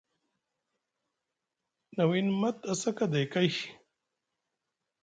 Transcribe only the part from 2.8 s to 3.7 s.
sa kaday kay.